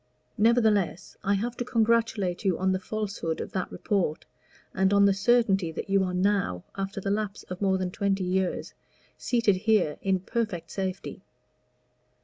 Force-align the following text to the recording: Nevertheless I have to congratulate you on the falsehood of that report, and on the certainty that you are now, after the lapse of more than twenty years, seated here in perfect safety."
Nevertheless 0.39 1.15
I 1.23 1.35
have 1.35 1.55
to 1.57 1.63
congratulate 1.63 2.43
you 2.43 2.57
on 2.57 2.71
the 2.71 2.79
falsehood 2.79 3.39
of 3.39 3.51
that 3.51 3.71
report, 3.71 4.25
and 4.73 4.91
on 4.91 5.05
the 5.05 5.13
certainty 5.13 5.71
that 5.73 5.91
you 5.91 6.03
are 6.03 6.13
now, 6.15 6.63
after 6.75 6.99
the 6.99 7.11
lapse 7.11 7.43
of 7.51 7.61
more 7.61 7.77
than 7.77 7.91
twenty 7.91 8.23
years, 8.23 8.73
seated 9.15 9.57
here 9.57 9.99
in 10.01 10.19
perfect 10.19 10.71
safety." 10.71 11.21